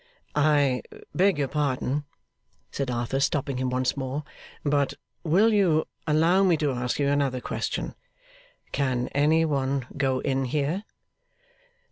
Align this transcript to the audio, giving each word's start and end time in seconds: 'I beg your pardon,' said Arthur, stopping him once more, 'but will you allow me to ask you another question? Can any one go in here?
'I 0.35 0.81
beg 1.13 1.37
your 1.37 1.47
pardon,' 1.47 2.05
said 2.71 2.89
Arthur, 2.89 3.19
stopping 3.19 3.57
him 3.57 3.69
once 3.69 3.95
more, 3.95 4.23
'but 4.63 4.95
will 5.23 5.53
you 5.53 5.85
allow 6.07 6.43
me 6.43 6.57
to 6.57 6.71
ask 6.71 6.97
you 6.97 7.07
another 7.07 7.39
question? 7.39 7.93
Can 8.71 9.09
any 9.09 9.45
one 9.45 9.85
go 9.95 10.17
in 10.21 10.45
here? 10.45 10.85